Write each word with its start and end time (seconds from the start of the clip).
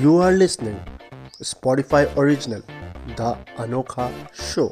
You 0.00 0.12
are 0.18 0.32
listening 0.32 0.76
Spotify 1.42 2.00
original, 2.16 2.62
The 3.16 3.30
Anokha 3.58 4.04
Show. 4.42 4.68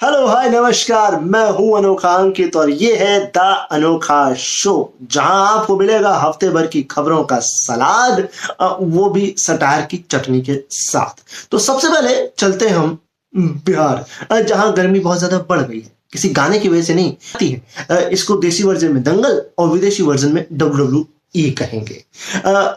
Hello 0.00 0.26
hi 0.26 0.48
नमस्कार 0.50 1.18
मैं 1.20 1.48
हूँ 1.56 1.76
अनोखा 1.78 2.12
अंकित 2.16 2.56
और 2.56 2.70
ये 2.70 2.94
है 2.96 3.18
द 3.36 3.38
अनोखा 3.72 4.34
शो, 4.34 4.92
जहाँ 5.02 5.46
आपको 5.48 5.76
मिलेगा 5.78 6.14
हफ़्ते 6.16 6.50
भर 6.50 6.66
की 6.66 6.82
खबरों 6.90 7.22
का 7.24 7.38
सलाद 7.42 8.28
वो 8.60 9.08
भी 9.10 9.34
सटार 9.38 9.86
की 9.90 9.96
चटनी 10.10 10.40
के 10.40 10.58
साथ। 10.70 11.24
तो 11.50 11.58
सबसे 11.58 11.88
पहले 11.88 12.26
चलते 12.38 12.68
हम 12.68 12.98
बिहार 13.34 14.04
जहाँ 14.42 14.72
गर्मी 14.74 15.00
बहुत 15.00 15.18
ज़्यादा 15.18 15.38
बढ़ 15.48 15.62
गई 15.62 15.80
है। 15.80 15.90
किसी 16.12 16.28
गाने 16.30 16.58
की 16.58 16.68
वजह 16.68 16.82
से 16.82 16.94
नहीं, 16.94 17.12
आती 17.34 17.50
है। 17.50 18.08
इसको 18.10 18.36
देसी 18.36 18.62
वर्जन 18.62 18.92
में 18.92 19.02
दंगल 19.02 19.42
और 19.58 19.68
विदेशी 19.68 20.02
वर्जन 20.02 20.32
में 20.32 20.46
डब्ल्यू 20.52 21.04
ई 21.34 21.50
कहेंगे। 21.52 22.04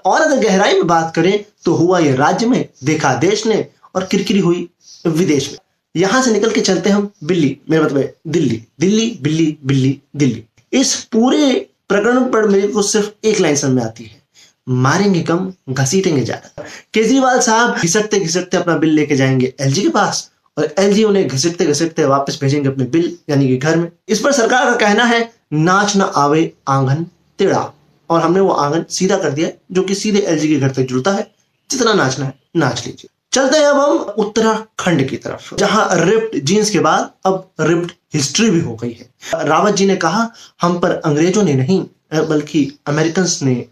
और 0.05 0.21
अगर 0.21 0.39
गहराई 0.39 0.73
में 0.73 0.87
बात 0.87 1.13
करें 1.15 1.43
तो 1.65 1.73
हुआ 1.73 1.99
ये 1.99 2.15
राज्य 2.15 2.45
में, 2.45 2.67
देखा 2.83 3.13
देश 3.15 3.45
ने, 3.45 3.65
और 3.95 4.03
किरकिरी 4.05 4.39
हुई 4.39 4.67
विदेश 5.07 5.49
में। 5.51 5.57
यहाँ 5.95 6.21
से 6.21 6.31
निकल 6.31 6.51
के 6.51 6.61
चलते 6.61 6.89
हम 6.89 7.09
बिल्ली, 7.23 7.57
मेरा 7.69 7.83
मतलब 7.85 8.11
दिल्ली। 8.27 8.61
दिल्ली, 8.79 9.07
बिल्ली 9.21 9.57
बिल्ली, 9.65 9.99
दिल्ली। 10.15 10.43
इस 10.73 10.93
पूरे 11.11 11.53
प्रकरण 11.89 12.23
पर 12.31 12.47
मेरे 12.47 12.67
को 12.67 12.81
सिर्फ़ 12.81 13.27
एक 13.27 13.39
लाइन 13.39 13.55
समझ 13.55 13.71
में 13.71 13.83
आती 13.83 14.03
है। 14.03 14.23
मारेंगे 14.67 15.21
कम, 15.21 15.51
घसीटेंगे 15.69 16.21
ज़्यादा। 16.21 16.63
केजरीवाल 16.93 17.39
साहब 17.39 17.77
घिसटते 17.77 18.19
घिसटते 18.19 18.57
अपना 18.57 18.77
बिल 18.77 18.89
लेके 18.89 19.15
जाएँगे 19.15 19.53
एलजी 19.61 19.81
के 19.81 19.89
पास, 19.89 20.29
और 20.57 20.73
एलजी 20.79 21.03
उन्हें 21.03 21.27
घसीटते 21.27 21.65
घसीटते 21.65 22.05
वापस 22.05 22.39
भेजेंगे 22.41 22.69
अपने 22.69 22.85
बिल, 22.85 23.17
यानी 23.29 23.47
कि 23.47 23.57
घर 23.57 23.75
में। 23.77 23.89
इस 24.09 24.19
पर 24.19 24.31
सरकार 24.31 24.65
का 24.65 24.75
कहना 24.77 25.03
है, 25.03 25.29
नाच 25.53 25.95
न 25.97 26.11
आवे 26.15 26.51
आँगन 26.67 27.05
टेढ़ा। 27.39 27.71
और 28.09 28.21
हमने 28.21 28.39
वो 28.39 28.51
आँगन 28.51 28.85
सीधा 28.89 29.17
कर 29.17 29.29
दिया 29.29 29.49
जो 29.71 29.81
कि 29.81 29.95
सीधे 29.95 30.19
एलजी 30.19 30.47
के 30.47 30.55
घर 30.55 30.71
तक 30.71 30.81
जुड़ता 30.81 31.11
है। 31.11 31.31
जितना 31.71 31.93
नाचना 31.93 32.25
है, 32.25 32.33
नाच 32.55 32.85
लीजिए। 32.85 33.09
चलते 33.33 33.57
हैं 33.57 33.65
अब 33.65 33.77
हम 33.77 33.97
उत्तराखंड 33.97 35.07
की 35.09 35.17
तरफ़, 35.17 35.55
जहाँ 35.55 35.87
रिप्ड 35.93 36.39
जीन्स 36.39 36.69
के 36.69 36.79
बाद 36.79 37.11
अब 37.25 37.49
रिप्ड 37.61 37.91
हिस्ट्री 38.13 38.49
भी 38.49 38.59
हो 38.59 38.75
गई 38.75 38.91
है। 38.91 39.09
रावत 39.45 39.75
जी 39.75 39.85
ने 39.85 39.95
कहा, 39.95 40.31
हम 40.61 40.79
पर 40.79 40.91
अंग्रेज़ों 40.91 41.43
ने 41.43 41.53
नहीं 41.53 41.85
बल्कि 42.13 42.79
अमेरिकन 42.87 43.27
ने 43.41 43.65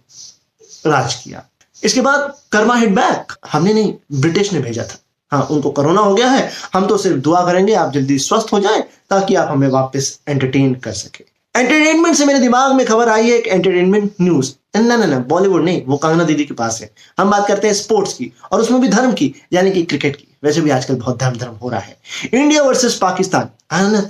राज 0.86 1.14
किया। 1.14 1.44
इसके 1.84 2.02
बाद 2.02 2.36
कर्मा 2.52 2.75
हिट 2.75 2.90
बैक 2.90 3.34
हमने 3.52 3.73
नहीं 3.73 3.94
ब्रिटिश 4.12 4.53
ने 4.53 4.59
भेजा 4.59 4.84
था। 4.84 5.00
हाँ 5.31 5.44
उनको 5.44 5.72
कोरोना 5.72 6.02
हो 6.02 6.16
गया 6.16 6.30
है। 6.30 6.50
हम 6.73 6.88
तो 6.88 6.97
सिर्फ़ 6.97 7.18
दुआ 7.18 7.45
करेंगे, 7.45 7.73
आप 7.73 7.94
जल्दी 7.94 8.18
स्वस्थ 8.20 8.53
हो 8.53 8.59
जाए, 8.59 8.81
ताकि 9.09 9.36
आप 9.36 9.47
हमें 9.50 9.68
वापस 9.68 10.20
एंटरटेन 10.28 10.75
कर 10.75 10.92
सके। 10.92 11.33
एंटरटेनमेंट 11.56 12.16
से 12.16 12.26
मेरे 12.26 12.40
दिमाग 12.40 12.73
में 12.76 12.86
खबर 12.86 13.09
आई 13.09 13.30
है 13.30 13.38
एक 13.38 13.48
एंटरटेनमेंट 13.48 14.12
न्यूज़ 14.22 14.52
ना 14.76 14.96
ना 14.98 15.06
ना 15.06 15.18
बॉलीवुड 15.20 15.64
नहीं, 15.64 15.82
वो 15.86 15.98
कंगना 15.98 16.23
दीदी 16.23 16.44
के 16.46 16.54
पास 16.54 16.80
है। 16.82 16.90
हम 17.18 17.32
बात 17.32 17.48
करते 17.48 17.68
हैं 17.68 17.73
स्पोर्ट्स 17.73 18.14
की, 18.14 18.32
और 18.52 18.62
उसमें 18.62 18.80
भी 18.82 18.88
धर्म 18.88 19.12
की, 19.14 19.34
यानी 19.54 19.72
कि 19.72 19.84
क्रिकेट 19.84 20.16
की। 20.16 20.28
वैसे 20.44 20.62
भी 20.62 20.70
आजकल 20.70 20.96
बहुत 20.96 21.20
धर्म 21.20 21.38
धर्म 21.38 21.56
हो 21.56 21.70
रहा 21.70 21.80
है। 21.80 21.98
इंडिया 22.34 22.64
वर्सेस 22.64 22.96
पाकिस्तान 23.02 23.50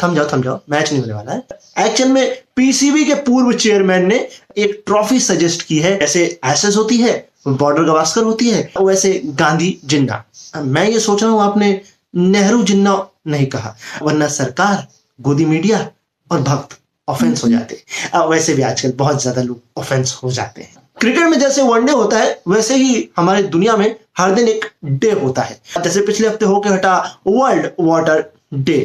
थम 0.02 0.16
जाओ 0.16 0.28
थम 0.28 0.42
जाओ 0.44 0.60
मैच 0.70 0.92
नहीं 0.92 1.02
होने 1.02 1.14
वाला 1.14 1.32
है। 1.32 1.86
एक्शन 1.86 2.12
में 2.12 2.38
पीसीबी 2.56 3.04
के 3.06 3.16
पूर्व 3.22 3.52
चेयरमैन 3.54 4.06
ने 4.08 4.28
एक 4.58 4.82
ट्रॉफी 4.86 5.20
सजेस्ट 5.20 5.62
की 5.64 5.80
है। 5.80 5.98
जैसे 6.00 6.24
एसएस 6.46 6.78
होती 6.78 6.98
है 6.98 7.14
बॉर्डर 7.48 7.84
गवास्कर 7.84 8.24
होती 8.24 8.50
है 8.50 8.70
वैसे 8.80 9.22
गांधी 9.26 9.78
जिन्ना 9.86 10.24
मैं 10.56 10.88
ये 10.90 11.00
सोच 11.00 11.24
रहा 11.24 11.32
हूँ, 11.32 11.42
आपने 11.42 11.82
नेहरू 12.14 12.64
जिन्ना 12.64 12.96
नहीं 13.28 13.46
कहा। 13.48 13.76
वरना 14.02 14.28
सरकार, 14.30 14.88
गोदी 15.20 15.46
मीडिया 15.46 15.88
और 16.32 16.42
भक्त 16.42 16.78
ऑफेंस 17.08 17.44
हो 17.44 17.50
जाते 17.50 17.76
हैं। 17.76 18.28
वैसे 18.28 18.54
भी 18.54 18.62
आजकल 18.64 18.92
बहुत 18.98 19.22
ज़्यादा 19.22 19.42
लोग 19.42 19.80
ऑफेंस 19.80 20.20
हो 20.24 20.32
जाते 20.32 20.62
हैं। 20.62 20.82
क्रिकेट 21.00 21.24
में 21.24 21.40
जैसे 21.40 21.64
वनडे 21.64 21.92
होता 21.92 22.18
है 22.18 22.42
वैसे 22.48 22.76
ही 22.76 23.10
हमारे 23.18 23.44
दुनिया 23.46 23.76
में 23.78 23.96
हर 24.18 24.32
दिन 24.32 24.48
एक 24.48 24.66
डे 24.86 25.12
होता 25.14 25.42
है। 25.42 25.60
जैसे 25.78 26.02
पिछले 26.02 26.28
हफ़्ते 26.28 26.46
होके 26.46 26.70
हटा 26.70 26.98
वर्ल्ड 27.28 27.70
वाटर 27.82 28.24
डे 28.56 28.80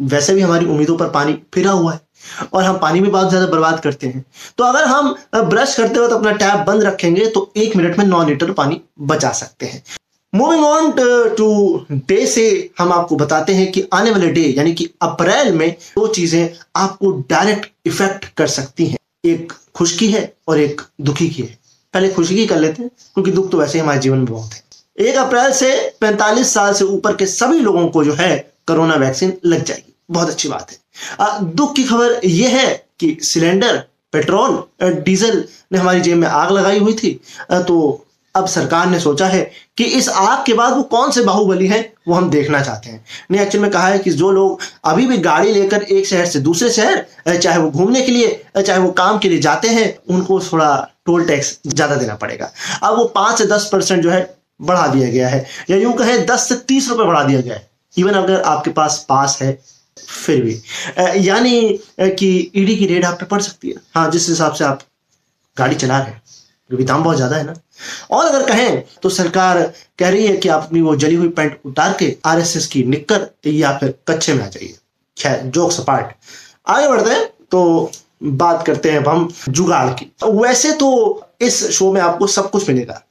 वैसे 0.00 0.34
भी 0.34 0.40
हमारी 0.40 0.66
उम्मीदों 0.66 0.96
पर 0.98 1.08
पानी 1.10 1.36
फिरा 1.54 1.70
हुआ 1.72 1.92
है 1.92 2.00
और 2.52 2.62
हम 2.64 2.78
पानी 2.78 3.00
भी 3.00 3.08
बहुत 3.08 3.28
ज़्यादा 3.28 3.46
बर्बाद 3.46 3.80
करते 3.80 4.06
हैं। 4.06 4.24
तो 4.58 4.64
अगर 4.64 4.84
हम 4.84 5.14
ब्रश 5.36 5.76
करते 5.76 6.00
वक्त 6.00 6.12
अपना 6.12 6.32
टैप 6.34 6.64
बंद 6.66 6.82
रखेंगे 6.82 7.26
तो 7.26 7.50
एक 7.56 7.76
मिनट 7.76 7.98
में 7.98 8.04
नौ 8.06 8.22
लीटर 8.24 8.52
पानी 8.52 8.80
बचा 9.02 9.30
सकते 9.34 9.66
हैं। 9.66 9.82
मूविंग 10.34 10.64
ऑन 10.64 10.90
टू 11.36 11.86
डे 11.92 12.26
से 12.26 12.70
हम 12.78 12.92
आपको 12.92 13.16
बताते 13.16 13.54
हैं 13.54 13.70
कि 13.72 13.84
आने 13.92 14.10
वाले 14.10 14.28
डे 14.28 14.42
यानी 14.48 14.72
कि 14.74 14.88
अप्रैल 15.02 15.52
में 15.52 15.70
दो 15.70 16.06
चीज़ें 16.08 16.48
आपको 16.76 17.10
डायरेक्ट 17.30 17.70
इफ़ेक्ट 17.86 18.24
कर 18.36 18.46
सकती 18.48 18.86
हैं। 18.86 18.98
एक 19.24 19.52
खुशकी 19.74 20.10
है 20.10 20.32
और 20.48 20.60
एक 20.60 20.80
दुखी 21.00 21.28
की 21.28 21.42
है। 21.42 21.58
पहले 21.94 22.08
खुशी 22.08 22.36
की 22.36 22.46
कर 22.46 22.58
लेते 22.58 22.82
हैं, 22.82 22.90
क्योंकि 23.14 23.30
दुख 23.30 23.50
तो 23.50 23.58
वैसे 23.58 23.78
ही 23.78 23.82
हमारे 23.82 24.00
जीवन 24.00 24.16
में 24.16 24.26
बहुत 24.26 24.52
है। 24.52 24.62
एक 24.98 25.16
अप्रैल 25.16 25.52
से 25.52 25.72
45 26.00 26.52
साल 26.54 26.72
से 26.74 26.84
ऊपर 26.84 27.16
के 27.16 27.26
सभी 27.26 27.58
लोगों 27.58 27.86
को 27.88 28.04
जो 28.04 28.12
है 28.14 28.36
कोरोना 28.68 28.94
वैक्सीन 28.96 29.32
लग 29.44 29.64
जाएगी। 29.64 29.94
बहुत 30.10 30.28
अच्छी 30.28 30.48
बात 30.48 30.70
है। 30.70 30.78
दुख 31.52 31.74
की 31.76 31.84
खबर 31.84 32.20
यह 32.24 32.56
है 32.56 32.74
कि 33.00 33.16
सिलेंडर, 33.22 33.76
पेट्रोल 34.12 34.62
डीजल 34.82 35.44
ने 35.72 35.78
हमारी 35.78 36.00
जेब 36.00 36.16
में 36.18 36.28
आग 36.28 36.52
लगाई 36.52 36.78
हुई 36.78 36.92
थी। 36.94 37.20
तो 37.52 38.06
अब 38.34 38.46
सरकार 38.48 38.86
ने 38.86 38.98
सोचा 39.00 39.26
है 39.26 39.42
कि 39.76 39.84
इस 39.96 40.08
आग 40.08 40.44
के 40.46 40.54
बाद 40.54 40.72
वो 40.72 40.82
कौन 40.84 41.10
से 41.10 41.22
बाहुबली 41.24 41.66
हैं, 41.66 41.92
वो 42.08 42.14
हम 42.14 42.28
देखना 42.30 42.60
चाहते 42.62 42.90
हैं। 42.90 43.04
ने 43.30 43.42
एक्चुअल 43.42 43.62
में 43.62 43.70
कहा 43.70 43.88
है 43.88 43.98
कि 43.98 44.10
जो 44.12 44.30
लोग 44.30 44.60
अभी 44.84 45.06
भी 45.06 45.18
गाड़ी 45.18 45.52
लेकर 45.52 45.82
एक 45.82 46.06
शहर 46.06 46.26
से 46.26 46.40
दूसरे 46.40 46.70
शहर 46.70 47.36
चाहे 47.36 47.58
वो 47.58 47.70
घूमने 47.70 48.02
के 48.02 48.12
लिए 48.12 48.42
चाहे 48.56 48.78
वो 48.78 48.90
काम 48.92 49.18
के 49.18 49.28
लिए 49.28 49.38
जाते 49.40 49.68
हैं, 49.68 49.94
उनको 50.08 50.40
थोड़ा 50.42 50.88
टोल 51.06 51.26
टैक्स 51.26 51.58
ज़्यादा 51.66 51.96
देना 51.96 52.14
पड़ेगा। 52.16 52.50
अब 52.82 52.96
वो 52.96 53.04
पाँच 53.14 53.38
से 53.38 53.46
दस 53.46 53.68
परसेंट 53.72 54.02
जो 54.02 54.10
है 54.10 54.22
बढ़ा 54.60 54.86
दिया 54.86 55.08
गया 55.10 55.28
है, 55.28 55.44
या 55.70 55.76
यूँ 55.76 55.92
कहें 55.94 56.24
दस 56.26 56.48
से 56.48 56.54
तीस 56.68 56.88
रुपए 56.88 57.04
बढ़ा 57.04 57.22
दिया 57.24 57.40
गया 57.40 57.54
है। 57.54 57.68
इवन 57.96 58.14
अगर 58.14 58.40
आपके 58.42 58.70
पास 58.72 59.04
पास 59.08 59.38
है, 59.42 59.58
फिर 59.96 60.40
भी। 60.42 60.60
यानी 61.20 61.78
कि 62.00 62.50
ईडी 62.56 62.76
की 62.76 62.86
रेड 62.86 63.04
आप 63.04 63.18
पे 63.20 63.26
पड़ 63.26 63.40
सकती 63.42 63.68
है। 63.68 63.74
हाँ 63.94 64.10
जिस 64.10 64.28
हिसाब 64.28 64.52
से 64.52 64.64
आप 64.64 64.80
गाड़ी 65.56 65.76
चला 65.76 65.98
रहे 65.98 66.08
हैं, 66.08 66.22
क्योंकि 66.70 66.84
दाम 66.84 67.04
बहुत 67.04 67.16
ज़्यादा 67.16 67.36
है 67.36 67.44
ना। 67.44 67.54
और 68.10 68.26
अगर 68.26 68.46
कहें 68.46 68.82
तो 69.02 69.08
सरकार 69.08 69.62
कह 69.98 70.08
रही 70.08 70.26
है 70.26 70.36
कि 70.36 70.48
आप 70.48 70.62
अपनी 70.62 70.80
वो 70.80 70.94
जली 70.96 71.14
हुई 71.14 71.28
पैंट 71.30 71.58
उतार 71.66 71.96
के 71.98 72.14
आरएसएस 72.24 72.66
की 72.66 72.84
निक्कर 72.84 73.28
या 73.46 73.76
फिर 73.78 73.94
कच्चे 74.08 74.34
में 74.34 74.44
आ 74.44 74.48
जाइए। 74.48 74.74
खैर 75.16 75.42
जोक 75.46 75.72
सपाट 75.72 76.14
आगे 76.66 76.88
बढ़ते 76.88 77.10
हैं 77.10 77.24
तो 77.50 77.90
बात 78.22 78.66
करते 78.66 78.90
हैं 78.90 78.98
अब 78.98 79.08
हम 79.08 79.28
जुगाड़ 79.48 79.88
की। 79.92 80.10
वैसे 80.24 80.72
तो 80.74 80.90
इस 81.40 81.64
शो 81.70 81.92
में 81.92 82.00
आपको 82.00 82.26
सब 82.26 82.50
कुछ 82.50 82.68
मिलेगा। 82.68 83.02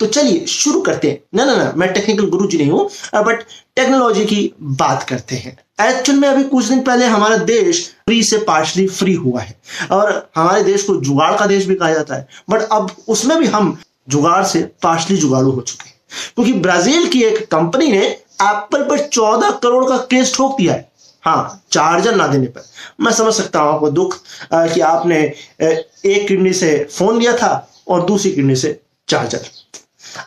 तो 0.00 0.06
चलिए, 0.06 0.44
शुरू 0.46 0.80
करते 0.80 1.08
हैं। 1.10 1.18
ना 1.34 1.44
ना 1.44 1.54
ना, 1.56 1.72
मैं 1.76 1.92
टेक्निकल 1.92 2.26
गुरु 2.26 2.46
जी 2.48 2.58
नहीं 2.58 2.70
हूँ 2.70 2.88
बट 3.16 3.42
टेक्नोलॉजी 3.76 4.24
की 4.24 4.52
बात 4.62 5.02
करते 5.08 5.36
हैं। 5.36 5.52
एक्चुअल 5.80 6.18
में 6.18 6.28
अभी 6.28 6.44
कुछ 6.44 6.64
दिन 6.64 6.80
पहले 6.82 7.06
हमारा 7.06 7.36
देश 7.36 7.84
फ्री 8.06 8.22
से 8.22 8.38
पार्शली 8.38 8.86
फ्री 8.88 9.14
हुआ 9.14 9.40
है। 9.40 9.58
और 9.90 10.30
हमारे 10.36 10.62
देश 10.64 10.82
को 10.82 10.96
जुगाड़ 10.96 11.34
का 11.38 11.46
देश 11.46 11.64
भी 11.66 11.74
कहा 11.74 11.92
जाता 11.92 12.14
है। 12.14 12.26
बट 12.50 12.62
अब 12.62 12.90
उसमें 13.08 13.38
भी 13.38 13.46
हम 13.46 13.76
जुगाड़ 14.08 14.42
से 14.46 14.62
पार्शली 14.82 15.16
जुगाड़ू 15.16 15.50
हो 15.50 15.60
चुके 15.60 15.88
क्योंकि 16.34 16.52
ब्राज़ील 16.60 17.06
की 17.08 17.22
एक 17.24 17.46
कंपनी 17.50 17.88
ने 17.88 18.06
एप्पल 18.06 18.82
पर 18.84 19.06
चौदह 19.08 19.50
करोड़ 19.62 19.84
का 19.88 19.96
केस 20.10 20.34
ठोक 20.34 20.56
दिया 20.58 20.74
है। 20.74 20.88
हाँ 21.24 21.62
चार्जर 21.72 22.14
ना 22.16 22.26
देने 22.26 22.46
पर। 22.46 22.62
मैं 23.00 23.12
समझ 23.12 23.32
सकता 23.34 23.60
हूँ 23.60 23.72
आपको 23.72 23.90
दुख 23.90 24.16
कि 24.52 24.80
आपने 24.82 25.20
एक 25.62 26.26
किडनी 26.28 26.52
से 26.52 26.72
फ़ोन 26.90 27.18
लिया 27.18 27.36
था 27.36 27.50
और 27.88 28.04
दूसरी 28.06 28.32
किडनी 28.32 28.56
से 28.56 28.80
चार्जर। 29.08 29.46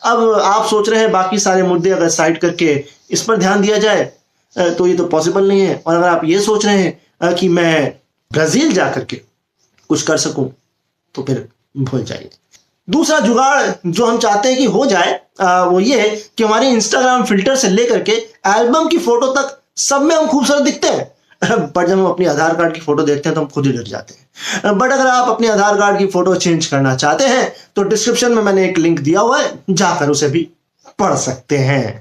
अब 0.03 0.19
आप 0.41 0.65
सोच 0.67 0.89
रहे 0.89 0.99
हैं 0.99 1.11
बाकी 1.11 1.39
सारे 1.39 1.63
मुद्दे 1.63 1.89
अगर 1.91 2.09
साइड 2.09 2.39
करके 2.39 2.73
इस 3.11 3.21
पर 3.23 3.37
ध्यान 3.37 3.61
दिया 3.61 3.77
जाए 3.77 4.03
तो 4.55 4.87
ये 4.87 4.95
तो 4.95 5.05
पॉसिबल 5.07 5.47
नहीं 5.47 5.61
है। 5.61 5.75
और 5.77 5.95
अगर 5.95 6.07
आप 6.07 6.23
ये 6.25 6.39
सोच 6.41 6.65
रहे 6.65 6.77
हैं 6.77 7.33
कि 7.35 7.47
मैं 7.49 7.93
ब्राज़ील 8.31 8.71
जा 8.73 8.89
करके 8.91 9.21
कुछ 9.89 10.01
कर 10.01 10.17
सकूँ 10.19 10.49
तो 11.15 11.23
फिर 11.23 11.47
भूल 11.77 12.03
जाइए। 12.03 12.29
दूसरा 12.87 13.19
जुगाड़ 13.19 13.71
जो 13.85 14.05
हम 14.05 14.17
चाहते 14.17 14.49
हैं 14.49 14.57
कि 14.57 14.65
हो 14.65 14.85
जाए 14.85 15.19
आ, 15.41 15.63
वो 15.63 15.79
ये 15.79 15.99
है 16.01 16.15
कि 16.37 16.43
हमारे 16.43 16.69
इंस्टाग्राम 16.69 17.23
फ़िल्टर 17.23 17.55
से 17.55 17.69
लेकर 17.69 18.01
के 18.01 18.11
एल्बम 18.47 18.87
की 18.87 18.97
फ़ोटो 18.97 19.27
तक 19.33 19.59
सब 19.77 20.01
में 20.01 20.15
हम 20.15 20.27
खूबसूरत 20.27 20.63
दिखते 20.63 20.87
हैं। 20.87 21.11
बट 21.75 21.87
जब 21.87 21.99
हम 21.99 22.05
अपनी 22.05 22.25
आधार 22.25 22.55
कार्ड 22.55 22.73
की 22.73 22.81
फ़ोटो 22.81 23.03
देखते 23.03 23.29
हैं 23.29 23.35
तो 23.35 23.41
हम 23.41 23.47
खुद 23.47 23.65
ही 23.65 23.71
डर 23.71 23.83
जाते 23.83 24.13
हैं। 24.13 24.77
बट 24.77 24.91
अगर 24.91 25.07
आप 25.07 25.29
अपने 25.29 25.47
आधार 25.47 25.77
कार्ड 25.77 25.97
की 25.97 26.05
फ़ोटो 26.07 26.35
चेंज 26.35 26.65
करना 26.65 26.95
चाहते 26.95 27.23
हैं 27.23 27.51
तो 27.75 27.83
डिस्क्रिप्शन 27.83 28.31
में 28.31 28.43
मैंने 28.43 28.65
एक 28.65 28.77
लिंक 28.77 28.99
दिया 28.99 29.19
हुआ 29.19 29.41
है 29.41 29.63
जाकर 29.69 30.09
उसे 30.09 30.29
भी 30.29 30.47
पढ़ 30.99 31.15
सकते 31.15 31.57
हैं। 31.57 31.99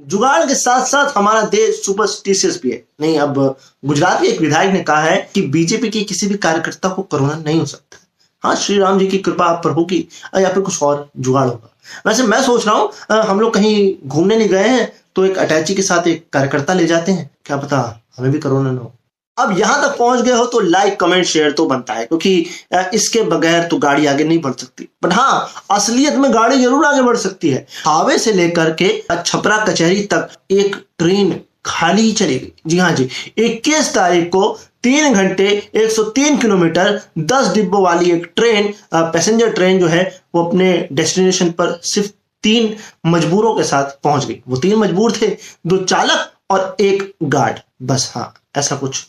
जुगाड़ 0.00 0.44
के 0.46 0.54
साथ 0.54 0.84
साथ 0.86 1.16
हमारा 1.16 1.42
देश 1.42 1.82
सुपरस्टिशियस 1.84 2.60
भी 2.62 2.70
है। 2.70 2.82
नहीं 3.00 3.18
अब 3.18 3.56
गुजरात 3.84 4.20
के 4.22 4.28
एक 4.28 4.40
विधायक 4.40 4.72
ने 4.72 4.80
कहा 4.80 5.00
है 5.00 5.30
कि 5.34 5.42
बीजेपी 5.42 5.88
के 5.88 6.04
किसी 6.04 6.26
भी 6.26 6.36
कार्यकर्ता 6.36 6.88
को 6.88 7.02
कोरोना 7.02 7.34
नहीं 7.34 7.60
हो 7.60 7.66
सकता। 7.66 7.98
हाँ 8.42 8.54
श्री 8.56 8.78
राम 8.78 8.98
जी 8.98 9.06
की 9.06 9.18
कृपा 9.20 9.44
आप 9.46 9.60
पर 9.64 9.70
होगी 9.70 10.06
या 10.36 10.48
फिर 10.48 10.62
कुछ 10.62 10.82
और 10.82 11.08
जुगाड़ 11.18 11.46
होगा। 11.48 11.68
वैसे 12.06 12.22
मैं 12.24 12.42
सोच 12.42 12.66
रहा 12.66 12.74
हूँ 12.76 13.22
हम 13.28 13.40
लोग 13.40 13.54
कहीं 13.54 14.08
घूमने 14.08 14.36
नहीं 14.36 14.48
गए 14.48 14.68
हैं 14.68 14.92
तो 15.14 15.24
एक 15.24 15.38
अटैची 15.38 15.74
के 15.74 15.82
साथ 15.82 16.06
एक 16.08 16.24
कार्यकर्ता 16.32 16.74
ले 16.74 16.86
जाते 16.86 17.12
हैं। 17.12 17.30
क्या 17.46 17.56
पता 17.56 17.78
हमें 18.16 18.30
भी 18.32 18.38
कोरोना 18.40 18.70
ना 18.70 18.80
हो। 18.80 18.92
अब 19.36 19.58
यहाँ 19.58 19.80
तक 19.82 19.96
पहुँच 19.98 20.20
गए 20.20 20.32
हो 20.32 20.44
तो 20.46 20.60
लाइक 20.60 20.98
कमेंट 21.00 21.24
शेयर 21.26 21.52
तो 21.52 21.66
बनता 21.66 21.94
है, 21.94 22.04
क्योंकि 22.06 22.46
इसके 22.94 23.22
बगैर 23.24 23.62
तो 23.68 23.78
गाड़ी 23.78 24.06
आगे 24.06 24.24
नहीं 24.24 24.40
बढ़ 24.40 24.52
सकती। 24.52 24.88
बट 25.04 25.12
हाँ 25.12 25.66
असलियत 25.70 26.14
में 26.14 26.32
गाड़ी 26.34 26.58
ज़रूर 26.58 26.84
आगे 26.86 27.02
बढ़ 27.02 27.16
सकती 27.18 27.50
है। 27.50 27.66
हावे 27.84 28.18
से 28.18 28.32
लेकर 28.32 28.72
के 28.82 28.88
छपरा 29.12 29.56
कचहरी 29.64 30.02
तक 30.12 30.28
एक 30.50 30.76
ट्रेन 30.98 31.40
खाली 31.66 32.02
ही 32.02 32.12
चलेगी 32.12 32.52
जी 32.66 32.78
हाँ 32.78 32.90
जी 32.92 33.08
21 33.38 33.94
तारीख 33.94 34.28
को 34.28 34.58
तीन 34.84 35.14
घंटे 35.14 35.46
103 35.76 36.40
किलोमीटर 36.40 37.00
10 37.18 37.52
डिब्बों 37.54 37.82
वाली 37.82 38.10
एक 38.10 38.32
ट्रेन 38.36 38.72
पैसेंजर 38.94 39.50
ट्रेन 39.50 39.78
जो 39.80 39.86
है, 39.86 40.02
वो 40.34 40.44
अपने 40.44 40.88
डेस्टिनेशन 40.92 41.50
पर 41.50 41.80
सिर्फ़ 41.84 42.10
तीन 42.44 42.74
मजबूरों 43.06 43.54
के 43.56 43.64
साथ 43.64 43.84
पहुँच 44.04 44.24
गई। 44.24 44.40
वो 44.48 44.56
तीन 44.56 44.76
मजबूर 44.78 45.12
थे, 45.12 45.26
दो 45.66 45.76
चालक 45.78 46.30
और 46.50 46.76
एक 46.80 47.12
गार्ड। 47.24 47.60
बस 47.82 48.12
हाँ 48.14 48.32
ऐसा 48.56 48.76
कुछ 48.76 49.06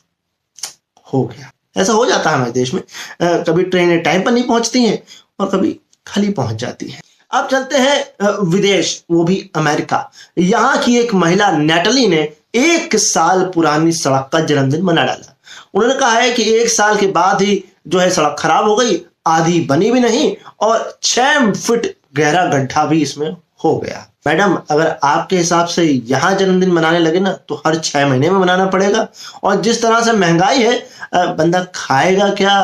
हो 1.08 1.24
गया। 1.28 1.52
ऐसा 1.78 1.94
हो 1.94 2.06
जाता 2.06 2.30
है 2.30 2.36
हमारे 2.36 2.52
देश 2.52 2.74
में। 2.74 2.82
कभी 3.22 3.64
ट्रेनें 3.64 4.02
टाइम 4.04 4.22
पर 4.22 4.32
नहीं 4.32 4.44
पहुँचती 4.44 4.84
हैं 4.86 5.02
और 5.40 5.50
कभी 5.50 5.80
खाली 6.08 6.30
पहुँच 6.32 6.56
जाती 6.56 6.90
हैं। 6.90 7.02
अब 7.32 7.48
चलते 7.48 7.78
हैं 7.78 8.30
विदेश, 8.46 9.04
वो 9.12 9.24
भी 9.24 9.50
अमेरिका। 9.56 10.10
यहाँ 10.38 10.78
की 10.84 10.98
एक 10.98 11.14
महिला, 11.16 11.52
नेटली 11.52 12.08
ने 12.08 12.22
एक 12.56 12.96
साल 12.98 13.44
पुरानी 13.54 13.92
सड़क 13.94 14.30
का 14.34 14.40
जन्मदिन 14.42 14.82
मना 14.84 15.06
डाला। 15.06 15.33
उन्होंने 15.74 16.00
कहा 16.00 16.12
है 16.12 16.32
कि 16.32 16.44
एक 16.54 16.70
साल 16.70 16.98
के 16.98 17.08
बाद 17.10 17.42
ही 17.42 17.64
जो 17.88 18.00
है 18.00 18.10
सड़क 18.12 18.36
खराब 18.40 18.68
हो 18.68 18.76
गई, 18.76 19.02
आधी 19.28 19.60
बनी 19.66 19.92
भी 19.92 20.00
नहीं 20.00 20.36
और 20.62 20.98
छह 21.04 21.52
फुट 21.52 21.88
गहरा 22.16 22.46
गड्ढा 22.48 22.86
भी 22.86 23.02
इसमें 23.02 23.30
हो 23.64 23.76
गया। 23.78 24.06
मैडम, 24.28 24.58
अगर 24.70 24.98
आपके 25.04 25.38
हिसाब 25.38 25.66
से 25.68 25.84
यहाँ 25.86 26.34
जन्मदिन 26.36 26.72
मनाने 26.72 27.00
लगे 27.00 27.20
ना 27.20 27.32
तो 27.50 27.62
हर 27.66 27.78
छह 27.78 28.08
महीने 28.08 28.30
में 28.30 28.40
मनाना 28.40 28.66
पड़ेगा। 28.66 29.08
और 29.44 29.62
जिस 29.62 29.82
तरह 29.82 30.02
से 30.02 30.12
महँगाई 30.14 30.64
है 30.64 31.36
बंदा 31.38 31.64
खाएगा 31.76 32.30
क्या 32.34 32.56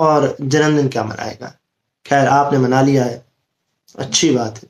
और 0.00 0.36
जन्मदिन 0.40 0.88
क्या 0.88 1.04
मनाएगा? 1.04 1.52
खैर, 2.06 2.26
आपने 2.26 2.58
मना 2.58 2.80
लिया 2.82 3.04
है। 3.04 3.22
अच्छी 3.94 4.30
बात 4.30 4.56
है। 4.56 4.68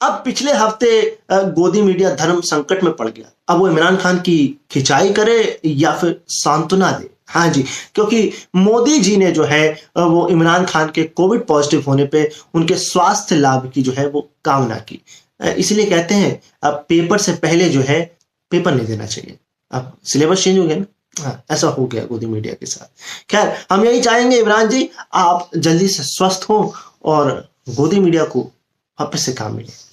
अब 0.00 0.22
पिछले 0.24 0.52
हफ़्ते 0.52 1.18
गोदी 1.32 1.82
मीडिया 1.82 2.14
धर्म 2.16 2.40
संकट 2.42 2.82
में 2.82 2.92
पड़ 2.92 3.08
गया। 3.08 3.30
अब 3.48 3.58
वो 3.58 3.68
इमरान 3.68 3.96
खान 3.96 4.18
की 4.18 4.36
खिंचाई 4.70 5.12
करे 5.12 5.60
या 5.66 5.92
फिर 5.92 6.20
सांत्वना 6.30 6.90
दे। 6.92 7.10
हाँ 7.30 7.48
जी, 7.48 7.62
क्योंकि 7.94 8.32
मोदी 8.56 8.98
जी 8.98 9.16
ने 9.16 9.30
जो 9.32 9.44
है 9.44 9.70
वो 9.98 10.26
इमरान 10.28 10.64
खान 10.66 10.90
के 10.90 11.02
कोविड 11.02 11.46
पॉजिटिव 11.46 11.84
होने 11.86 12.04
पे 12.04 12.30
उनके 12.54 12.74
स्वास्थ्य 12.76 13.36
लाभ 13.36 13.70
की 13.74 13.82
जो 13.82 13.92
है, 13.92 14.06
वो 14.06 14.28
कामना 14.44 14.76
की। 14.78 15.00
इसलिए 15.58 15.86
कहते 15.86 16.14
हैं, 16.14 16.40
अब 16.62 16.84
पेपर 16.88 17.18
से 17.18 17.32
पहले 17.32 17.68
जो 17.68 17.80
है, 17.80 18.00
पेपर 18.52 18.74
नहीं 18.74 18.86
देना 18.86 19.06
चाहिए। 19.06 19.38
अब 19.70 19.92
सिलेबस 20.04 20.44
चेंज 20.44 20.58
हो 20.58 20.64
गया 20.64 20.76
ना? 20.76 20.84
हाँ 21.16 21.42
ऐसा 21.50 21.68
हो 21.68 21.84
गया 21.86 22.04
गोदी 22.04 22.26
मीडिया 22.26 22.54
के 22.54 22.66
साथ। 22.66 23.30
खैर, 23.30 23.54
हम 23.72 23.84
यही 23.84 24.00
चाहेंगे, 24.00 24.38
इमरान 24.38 24.68
जी, 24.68 24.88
आप 25.14 25.50
जल्दी 25.56 25.88
से 25.88 26.02
स्वस्थ 26.02 26.46
हो 26.50 26.74
और 27.04 27.48
गोदी 27.68 28.00
मीडिया 28.00 28.24
को 28.24 28.40
वापस 28.98 29.22
से 29.22 29.32
काम 29.32 29.54
मिले। 29.56 29.89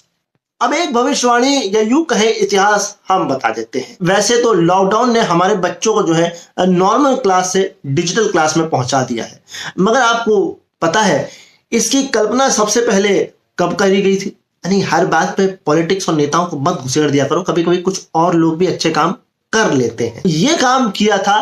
अब 0.62 0.74
एक 0.74 0.94
भविष्यवाणी 0.94 1.72
या 1.74 1.82
यू 1.82 2.02
कहे 2.04 2.30
इतिहास 2.32 2.96
हम 3.10 3.28
बता 3.28 3.50
देते 3.50 3.80
हैं। 3.80 3.98
वैसे 4.04 4.42
तो 4.44 4.54
लॉकडाउन 4.54 5.12
ने 5.14 5.20
हमारे 5.22 5.56
बच्चों 5.58 5.94
को 5.94 6.04
जो 6.04 6.14
है 6.14 6.34
नॉर्मल 6.60 7.16
क्लास 7.16 7.52
से 7.54 7.62
डिजिटल 7.88 8.32
क्लास 8.32 8.56
में 8.58 8.70
पहुँचा 8.70 9.02
दिया 9.04 9.26
है। 9.26 9.42
मगर 9.80 10.02
आपको 10.02 10.40
पता 10.82 11.02
है, 11.02 11.30
इसकी 11.72 12.04
कल्पना 12.08 12.50
सबसे 12.50 12.82
पहले 12.82 13.20
कब 13.60 13.76
करी 13.76 14.02
गई 14.02 14.16
थी? 14.16 14.36
यानी 14.64 14.82
हर 14.84 15.06
बात 15.06 15.36
पे 15.38 15.48
पॉलिटिक्स 15.66 16.10
और 16.10 16.16
नेताओं 16.16 16.46
को 16.46 16.58
मत 16.60 16.74
घुसेड़ 16.74 17.10
दिया 17.12 17.26
करो। 17.28 17.42
कभी 17.44 17.64
कभी 17.64 17.78
कुछ 17.80 18.08
और 18.16 18.36
लोग 18.36 18.58
भी 18.58 18.68
अच्छे 18.68 18.90
काम 18.92 19.12
कर 19.54 19.74
लेते 19.74 20.08
हैं। 20.08 20.22
ये 20.28 20.56
काम 20.58 20.90
किया 20.92 21.18
था 21.18 21.36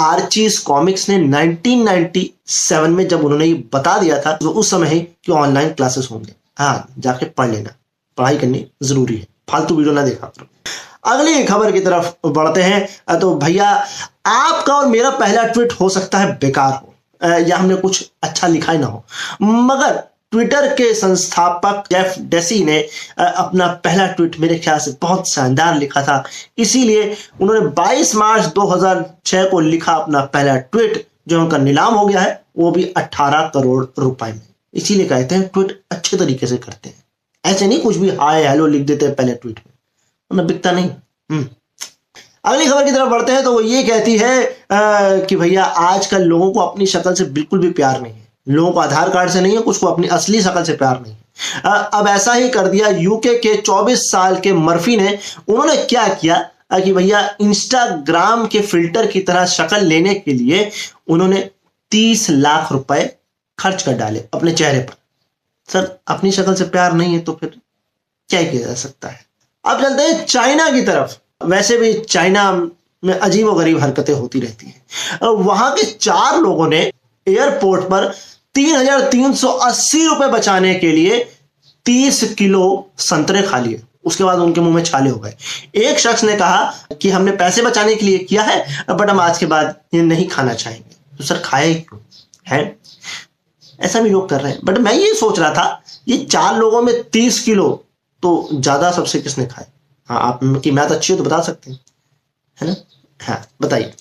आर्चीज 0.00 0.58
कॉमिक्स 0.60 1.08
ने 1.08 1.18
1997 1.20 2.88
में 2.88 3.06
जब 3.08 3.24
उन्होंने 3.24 3.46
ये 3.46 3.54
बता 3.74 3.98
दिया 3.98 4.20
था 4.20 4.36
तो 4.36 4.50
उस 4.50 4.70
समय 4.70 4.88
ही 4.88 5.00
कि 5.00 5.32
ऑनलाइन 5.34 5.68
क्लासेस 5.70 6.08
होंगे? 6.10 6.32
हाँ 6.58 6.88
जाके 6.98 7.26
पढ़ 7.28 7.50
लेना। 7.50 7.74
पढ़ाई 8.18 8.38
करनी 8.38 8.66
ज़रूरी 8.82 9.16
है। 9.16 9.26
फालतू 9.50 9.74
वीडियो 9.74 9.94
ना 9.94 10.02
देखा 10.02 10.26
करो। 10.26 10.46
अगली 11.06 11.42
खबर 11.44 11.72
की 11.72 11.80
तरफ़ 11.80 12.12
बढ़ते 12.26 12.62
हैं। 12.62 13.18
तो 13.20 13.34
भैया, 13.36 13.70
आपका 14.26 14.74
और 14.74 14.86
मेरा 14.86 15.10
पहला 15.10 15.44
ट्वीट 15.44 15.72
हो 15.80 15.88
सकता 15.88 16.18
है 16.18 16.32
बेकार 16.34 16.72
हो। 16.72 16.94
या 17.40 17.56
हमने 17.56 17.74
कुछ 17.76 18.10
अच्छा 18.22 18.46
लिखा 18.46 18.72
ही 18.72 18.78
ना 18.78 18.86
हो। 18.86 19.04
मगर 19.42 20.02
ट्विटर 20.32 20.66
के 20.74 20.92
संस्थापक 20.94 21.84
जेफ 21.92 22.14
डेसी 22.30 22.62
ने 22.64 22.78
अपना 23.18 23.66
पहला 23.84 24.06
ट्वीट 24.06 24.38
मेरे 24.40 24.58
ख्याल 24.58 24.78
से 24.78 24.90
बहुत 25.02 25.30
शानदार 25.30 25.78
लिखा 25.78 26.02
था। 26.02 26.22
इसीलिए 26.58 27.16
उन्होंने 27.40 27.66
22 27.72 28.14
मार्च 28.16 28.46
2006 28.54 29.44
को 29.44 29.60
लिखा 29.60 29.92
अपना 29.92 30.20
पहला 30.26 30.56
ट्वीट, 30.56 31.06
जो 31.28 31.40
उनका 31.40 31.58
नीलाम 31.58 31.94
हो 31.94 32.06
गया 32.06 32.20
है, 32.20 32.40
वो 32.58 32.70
भी 32.70 32.84
18 32.96 33.50
करोड़ 33.54 33.84
रुपए 33.98 34.26
में। 34.26 34.40
इसीलिए 34.74 35.06
कहते 35.06 35.34
हैं 35.34 35.48
ट्वीट 35.48 35.80
अच्छे 35.92 36.16
तरीके 36.16 36.46
से 36.46 36.56
करते 36.56 36.88
हैं। 36.88 37.02
ऐसे 37.46 37.66
नहीं 37.66 37.80
कुछ 37.80 37.96
भी 37.96 38.10
हाय 38.10 38.46
हेलो 38.46 38.66
लिख 38.66 38.82
देते 38.82 39.06
हैं 39.06 39.14
पहले 39.14 39.32
ट्वीट 39.32 39.58
में। 39.58 39.72
उन्हें 40.30 40.46
बिकता 40.46 40.70
नहीं। 40.72 40.90
हम्म। 41.30 41.46
अगली 42.44 42.66
खबर 42.66 42.84
की 42.84 42.90
तरफ़ 42.90 43.08
बढ़ते 43.08 43.32
हैं 43.32 43.42
तो 43.44 43.52
वो 43.52 43.60
ये 43.60 43.82
कहती 43.82 44.16
है 44.18 44.44
आ, 44.72 45.16
कि 45.18 45.36
भैया 45.36 45.64
आजकल 45.64 46.22
लोगों 46.22 46.50
को 46.50 46.60
अपनी 46.60 46.86
शक्ल 46.86 47.14
से 47.14 47.24
बिल्कुल 47.24 47.58
भी 47.58 47.70
प्यार 47.70 48.00
नहीं 48.00 48.12
है। 48.12 48.28
लोगों 48.48 48.72
को 48.72 48.80
आधार 48.80 49.10
कार्ड 49.10 49.30
से 49.30 49.40
नहीं 49.40 49.56
है 49.56 49.62
कुछ 49.62 49.78
को 49.78 49.86
अपनी 49.86 50.08
असली 50.08 50.42
शक्ल 50.42 50.64
से 50.64 50.72
प्यार 50.72 51.00
नहीं 51.00 51.12
है। 51.12 51.18
अब 51.94 52.06
ऐसा 52.08 52.32
ही 52.32 52.48
कर 52.48 52.68
दिया 52.68 52.88
यूके 52.88 53.34
के 53.38 53.54
24 53.56 54.10
साल 54.10 54.38
के 54.40 54.52
मर्फी 54.52 54.96
ने। 54.96 55.18
उन्होंने 55.48 55.76
क्या 55.76 56.08
किया 56.08 56.50
कि 56.72 56.92
भैया 56.92 57.36
इंस्टाग्राम 57.40 58.46
के 58.46 58.60
फ़िल्टर 58.60 59.06
की 59.06 59.20
तरह 59.20 59.46
शक्ल 59.46 59.84
लेने 59.84 60.14
के 60.14 60.32
लिए 60.32 60.70
उन्होंने 61.08 61.50
30 61.90 62.30
लाख 62.30 62.72
रुपए 62.72 63.16
खर्च 63.58 63.82
कर 63.82 63.92
डाले 63.92 64.24
अपने 64.34 64.52
चेहरे 64.52 64.78
पर। 64.78 64.94
सर, 65.68 65.98
अपनी 66.08 66.32
शक्ल 66.32 66.54
से 66.54 66.64
प्यार 66.66 66.92
नहीं 66.92 67.14
है 67.14 67.20
तो 67.20 67.32
फिर 67.32 67.58
क्या 68.30 68.42
किया 68.42 68.66
जा 68.66 68.74
सकता 68.76 69.08
है? 69.08 69.20
अब 69.64 69.82
चलते 69.82 70.02
हैं, 70.02 70.24
चाइना 70.26 70.70
की 70.70 70.82
तरफ़ 70.82 71.16
वैसे 71.46 71.76
भी 71.78 71.92
चाइना 72.00 72.52
में 73.02 73.14
अजीब 73.14 73.50
गरीब 73.52 73.80
हरकतें 73.80 74.12
होती 74.12 74.40
रहती 74.40 74.66
हैं। 74.66 75.28
वहाँ 75.38 75.70
के 75.72 75.82
चार 75.84 76.38
लोगों 76.40 76.68
ने 76.68 76.80
एयरपोर्ट 77.26 77.84
पर 77.84 78.06
तीन 78.54 78.74
हज़ार 78.76 79.00
तीन 79.10 79.34
सौ 79.34 79.48
अस्सी 79.48 80.06
रुपए 80.06 80.28
बचाने 80.28 80.74
के 80.74 80.92
लिए 80.92 81.18
तीस 81.86 82.22
किलो 82.38 82.64
संतरे 83.00 83.42
खा 83.42 83.58
लिए। 83.58 83.82
उसके 84.04 84.24
बाद 84.24 84.38
उनके 84.38 84.60
मुँह 84.60 84.74
में 84.74 84.82
छाले 84.84 85.10
हो 85.10 85.18
गए। 85.18 85.34
एक 85.76 85.98
शख्स 85.98 86.24
ने 86.24 86.36
कहा 86.36 86.64
कि 87.02 87.10
हमने 87.10 87.32
पैसे 87.32 87.62
बचाने 87.62 87.94
के 87.94 88.06
लिए 88.06 88.18
किया 88.18 88.42
है, 88.42 88.84
बट 88.90 89.10
हम 89.10 89.20
आज 89.20 89.38
के 89.38 89.46
बाद 89.46 89.74
ये 89.94 90.02
नहीं 90.02 90.26
खाना 90.28 90.54
चाहेंगे। 90.54 91.16
तो 91.18 91.24
सर, 91.24 91.38
खाए 91.38 91.74
क्यों? 91.74 92.00
है? 92.48 92.76
ऐसा 93.78 94.00
भी 94.00 94.10
लोग 94.10 94.28
कर 94.28 94.40
रहे 94.40 94.52
हैं। 94.52 94.60
बट 94.64 94.78
मैं 94.78 94.92
ये 94.94 95.12
सोच 95.14 95.38
रहा 95.38 95.50
था, 95.54 95.82
ये 96.08 96.16
चार 96.24 96.56
लोगों 96.58 96.82
में 96.82 97.02
तीस 97.10 97.40
किलो 97.40 97.68
तो 98.22 98.48
ज़्यादा 98.52 98.90
सबसे 98.92 99.20
किसने 99.20 99.46
खाए? 99.46 99.66
हाँ 100.08 100.20
आप 100.22 100.40
की 100.64 100.70
मैथ 100.70 100.90
अच्छी 100.90 101.12
हो 101.12 101.16
तो 101.18 101.24
बता 101.24 101.40
सकते 101.42 101.70
हैं। 101.70 101.78
है 102.58 102.68
ना? 102.68 102.76
हाँ 103.20 103.44
बताइए। 103.62 103.92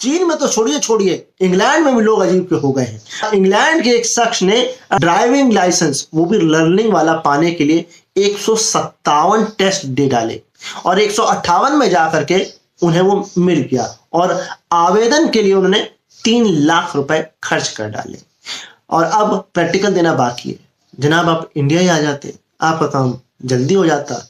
चीन 0.00 0.26
में 0.26 0.36
तो 0.38 0.48
छोड़िए 0.48 0.78
छोड़िए। 0.78 1.26
इंग्लैंड 1.42 1.84
में 1.84 1.94
भी 1.96 2.02
लोग 2.02 2.20
अजीब 2.20 2.44
के 2.48 2.56
हो 2.56 2.70
गए 2.72 2.84
हैं। 2.84 3.30
इंग्लैंड 3.34 3.82
के 3.84 3.90
एक 3.90 4.06
शख्स 4.06 4.42
ने 4.42 4.62
ड्राइविंग 4.94 5.52
लाइसेंस, 5.52 6.06
वो 6.14 6.24
भी 6.24 6.38
लर्निंग 6.40 6.92
वाला 6.92 7.14
पाने 7.20 7.50
के 7.50 7.64
लिए 7.64 7.86
एक 8.18 8.38
सौ 8.38 8.54
सत्तावन 8.58 9.44
टेस्ट 9.58 9.84
दे 9.86 10.08
डाले 10.08 10.40
और 10.86 11.00
एक 11.00 11.10
सौ 11.10 11.22
अट्ठावन 11.24 11.76
में 11.78 11.88
जाकर 11.90 12.24
के 12.24 12.46
उन्हें 12.82 13.00
वो 13.00 13.28
मिल 13.38 13.60
गया 13.70 13.84
और 14.12 14.38
आवेदन 14.72 15.28
के 15.30 15.42
लिए 15.42 15.52
उन्होंने 15.54 15.80
तीन 16.24 16.46
लाख 16.56 16.96
रुपए 16.96 17.24
खर्च 17.44 17.68
कर 17.68 17.88
डाले। 17.90 18.18
और 18.90 19.04
अब 19.04 19.48
प्रैक्टिकल 19.54 19.94
देना 19.94 20.14
बाकी 20.14 20.50
है। 20.50 20.58
जनाब, 21.00 21.28
आप 21.28 21.50
इंडिया 21.56 21.80
ही 21.80 21.88
आ 21.88 21.98
जाते। 21.98 22.34
आपका 22.60 22.86
काम 22.86 23.18
जल्दी 23.44 23.74
हो 23.74 23.86
जाता। 23.86 24.28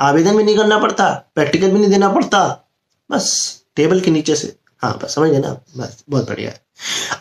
आवेदन 0.00 0.36
भी 0.36 0.44
नहीं 0.44 0.56
करना 0.56 0.78
पड़ता 0.78 1.30
प्रैक्टिकल 1.34 1.70
भी 1.70 1.78
नहीं 1.78 1.90
देना 1.90 2.08
पड़ता। 2.08 2.68
बस 3.10 3.56
टेबल 3.76 4.00
के 4.00 4.10
नीचे 4.10 4.36
से। 4.36 4.56
हाँ 4.82 4.98
बस, 5.02 5.14
समझ 5.14 5.30
गए 5.30 5.38
ना? 5.38 5.56
बस, 5.76 6.04
बहुत 6.10 6.28
बढ़िया। 6.28 6.50
है 6.50 6.60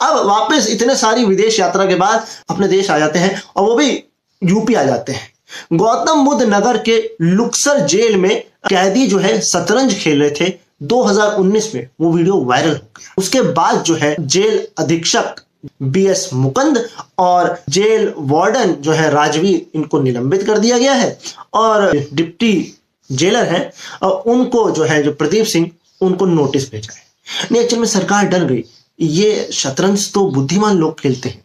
अब 0.02 0.26
वापस 0.26 0.68
इतने 0.70 0.96
सारी 0.96 1.26
विदेश 1.26 1.60
यात्रा 1.60 1.86
के 1.86 1.96
बाद 1.96 2.26
अपने 2.50 2.68
देश 2.68 2.90
आ 2.90 3.00
जाते 3.00 3.20
हैं 3.20 3.44
और 3.56 3.64
वो 3.64 3.76
भी 3.76 4.04
यूपी 4.44 4.74
आ 4.74 4.84
जाते 4.84 5.12
हैं। 5.12 5.34
गौतम 5.74 6.26
बुद्ध 6.26 6.42
नगर 6.42 6.78
के 6.78 7.12
लुक्सर 7.22 7.80
जेल 7.80 8.18
में 8.18 8.44
कैदी 8.70 9.08
जो 9.08 9.18
है, 9.18 9.42
शतरंज 9.42 9.94
खेल 9.94 10.24
रहे 10.24 10.32
थे। 10.32 10.54
2019 10.84 11.76
में 11.76 11.90
वो 12.02 12.12
वीडियो 12.12 12.38
वायरल 12.38 12.70
हो 12.70 12.76
गया। 12.76 13.14
उसके 13.18 13.42
बाद 13.42 13.82
जो 13.82 13.96
है, 13.96 14.16
जेल 14.20 14.68
अधीक्षक 14.78 15.36
बी 15.82 16.06
एस 16.08 16.30
मुकंद 16.34 16.90
और 17.18 17.64
जेल 17.70 18.14
वार्डन 18.18 18.74
जो 18.74 18.92
है 18.92 19.10
राजवीर 19.10 19.66
इनको 19.76 20.02
निलंबित 20.02 20.44
कर 20.44 20.60
दिया 20.60 20.78
गया 20.78 20.94
है। 20.94 21.18
और 21.54 21.92
डिप्टी 22.14 22.74
जेलर 23.12 23.46
है, 23.46 23.72
और 24.04 24.12
उनको 24.12 24.70
जो 24.72 24.84
है 24.84 25.04
जो 25.04 25.12
प्रदीप 25.12 25.46
सिंह, 25.46 25.72
उनको 26.02 26.26
नोटिस 26.26 26.72
भेजा 26.72 26.94
है। 26.94 27.04
नहीं 27.52 27.62
एक्चुअल 27.64 27.80
में 27.80 27.88
सरकार 27.88 28.28
डर 28.28 28.46
गई। 28.46 28.64
ये 29.00 29.50
शतरंज 29.54 30.12
तो 30.14 30.30
बुद्धिमान 30.32 30.78
लोग 30.78 31.00
खेलते 31.00 31.30
हैं। 31.30 31.44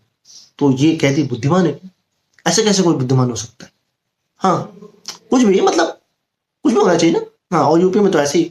तो 0.59 0.71
ये 0.73 0.95
कहती 0.97 1.23
बुद्धिमान 1.23 1.67
है। 1.67 1.79
ऐसे 2.47 2.63
कैसे 2.63 2.83
कोई 2.83 2.95
बुद्धिमान 2.95 3.31
हो 3.31 3.37
सकता 3.37 3.65
है? 3.65 3.73
हाँ 4.37 4.77
कुछ 5.31 5.43
भी 5.43 5.61
मतलब 5.61 5.99
कुछ 6.65 6.73
भी 6.73 6.81
होना 6.81 6.97
चाहिए 6.97 7.15
ना। 7.15 7.21
हाँ 7.53 7.65
और 7.65 7.81
यूपी 7.81 8.01
में 8.01 8.11
तो 8.13 8.19
ऐसे 8.19 8.39
ही 8.39 8.45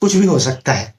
कुछ 0.00 0.16
भी 0.16 0.26
हो 0.26 0.38
सकता 0.38 0.72
है। 0.72 0.94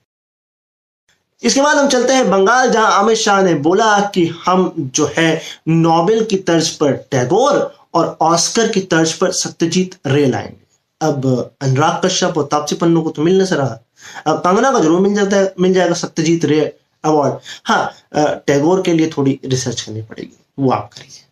इसके 1.44 1.62
बाद 1.62 1.78
हम 1.78 1.88
चलते 1.88 2.14
हैं 2.14 2.30
बंगाल, 2.30 2.70
जहाँ 2.72 3.04
अमित 3.04 3.18
शाह 3.18 3.42
ने 3.44 3.54
बोला 3.62 4.00
कि 4.16 4.26
हम 4.46 4.72
जो 4.78 5.10
है 5.18 5.42
नोबेल 5.68 6.24
की 6.26 6.38
तर्ज 6.48 6.70
पर 6.78 6.94
टैगोर 7.12 7.60
और 7.94 8.18
ऑस्कर 8.22 8.68
की 8.68 8.82
तर्ज 8.92 9.14
पर 9.14 9.32
सत्यजीत 9.34 9.96
रे 10.08 10.26
लाएँगे। 10.26 10.66
अब 11.02 11.26
अनुराग 11.62 12.02
कश्यप 12.06 12.38
और 12.38 12.48
तापसी 12.52 12.76
पन्नू 12.76 13.02
को 13.02 13.10
तो 13.10 13.22
मिलने 13.22 13.46
से 13.46 13.56
रहा 13.56 13.80
अब 14.28 14.38
कंगना 14.40 14.72
का 14.72 14.80
ज़रूर 14.80 15.00
मिल 15.02 15.16
जाता 15.16 15.38
है, 15.38 15.54
मिल 15.60 15.74
जाएगा 15.74 15.94
सत्यजीत 15.96 16.46
रे 16.46 16.60
अवार्ड। 17.04 17.34
हाँ 17.66 18.42
टैगोर 18.48 18.82
के 18.82 18.94
लिए 18.94 19.10
थोड़ी 19.18 19.40
रिसर्च 19.46 19.82
करनी 19.82 20.02
पड़ेगी। 20.02 20.38
वो 20.60 20.72
आप 20.72 20.90
करिए। 20.94 21.24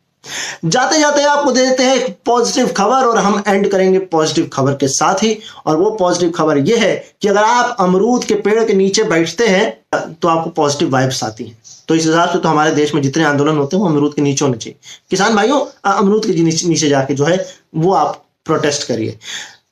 जाते 0.66 1.00
जाते 1.00 1.24
आपको 1.24 1.52
दे 1.52 1.66
देते 1.66 1.84
हैं 1.84 1.96
एक 1.96 2.18
पॉजिटिव 2.26 2.68
खबर 2.68 3.06
और 3.06 3.18
हम 3.18 3.44
एंड 3.48 3.70
करेंगे 3.72 4.00
पॉजिटिव 4.12 4.50
खबर 4.54 4.74
के 4.74 4.88
साथ 4.88 5.24
ही। 5.24 5.38
और 5.66 5.78
वो 5.78 5.90
पॉजिटिव 5.92 6.32
खबर 6.32 6.58
ये 6.60 6.78
है 6.78 6.96
कि 7.22 7.28
अगर 7.28 7.44
आप 7.44 7.76
अमरूद 7.80 8.24
के 8.24 8.36
पेड़ 8.38 8.64
के 8.64 8.74
नीचे 8.74 9.04
बैठते 9.06 9.48
हैं 9.48 10.14
तो 10.14 10.28
आपको 10.28 10.50
पॉजिटिव 10.52 10.90
वाइब्स 10.90 11.24
आती 11.24 11.44
हैं। 11.44 11.58
तो 11.88 11.96
इस 11.96 12.06
हिसाब 12.06 12.30
से 12.30 12.40
तो 12.40 12.50
हमारे 12.50 12.72
देश 12.76 12.94
में 12.96 13.02
जितने 13.02 13.24
आंदोलन 13.24 13.58
होते 13.58 13.76
हैं, 13.76 13.84
वो 13.84 13.90
अमरूद 13.90 14.14
के 14.14 14.22
नीचे 14.22 14.46
होने 14.46 14.58
चाहिए। 14.58 14.78
किसान 15.12 15.36
भाइयों 15.36 15.60
अमरूद 15.92 16.26
के 16.26 16.34
नीचे 16.44 16.88
जाके 16.90 17.14
जो 17.14 17.26
है, 17.26 17.46
वो 17.76 17.94
आप 17.94 18.24
प्रोटेस्ट 18.46 18.88
करिए। 18.88 19.18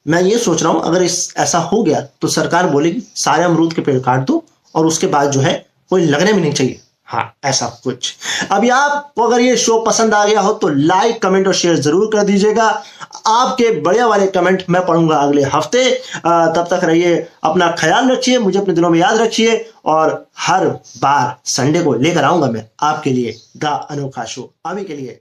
मैं 0.07 0.21
ये 0.21 0.37
सोच 0.37 0.63
रहा 0.63 0.71
हूँ, 0.71 0.81
अगर 0.81 1.03
इस, 1.03 1.33
ऐसा 1.37 1.59
हो 1.59 1.81
गया 1.83 2.01
तो 2.21 2.27
सरकार 2.29 2.67
बोलेगी, 2.69 3.03
सारे 3.15 3.43
अमरूद 3.43 3.73
के 3.73 3.81
पेड़ 3.81 3.99
काट 3.99 4.25
दो 4.27 4.43
और 4.75 4.85
उसके 4.85 5.07
बाद 5.07 5.31
जो 5.31 5.39
है, 5.39 5.53
कोई 5.89 6.05
लगने 6.05 6.33
भी 6.33 6.41
नहीं 6.41 6.53
चाहिए। 6.53 6.79
हाँ 7.13 7.33
ऐसा 7.45 7.65
कुछ। 7.83 8.13
अभी 8.51 8.69
आपको 8.71 9.23
अगर 9.23 9.41
ये 9.41 9.55
शो 9.57 9.77
पसंद 9.83 10.13
आ 10.13 10.23
गया 10.25 10.41
हो 10.41 10.53
तो 10.53 10.67
लाइक 10.69 11.21
कमेंट 11.21 11.47
और 11.47 11.53
शेयर 11.53 11.75
ज़रूर 11.77 12.09
कर 12.13 12.23
दीजिएगा। 12.23 12.67
आपके 13.27 13.69
बढ़िया 13.81 14.07
वाले 14.07 14.27
कमेंट 14.29 14.63
मैं 14.69 14.85
पढ़ूँगा 14.85 15.17
अगले 15.17 15.43
हफ़्ते। 15.45 15.89
तब 16.17 16.67
तक 16.71 16.83
रहिए, 16.83 17.15
अपना 17.43 17.69
ख्याल 17.79 18.09
रखिए, 18.11 18.39
मुझे 18.39 18.59
अपने 18.59 18.73
दिलों 18.73 18.89
में 18.89 18.99
याद 18.99 19.17
रखिए 19.17 19.65
और 19.85 20.25
हर 20.39 20.67
बार 20.97 21.35
संडे 21.47 21.83
को 21.83 21.93
लेकर 21.95 22.23
आऊँगा 22.23 22.47
मैं 22.47 22.67
आपके 22.83 23.09
लिए 23.09 23.35
द 23.57 23.79
अनोखा 23.91 24.23
शो 24.25 24.53
अभी 24.65 24.83
के 24.83 24.95
लिए 24.95 25.19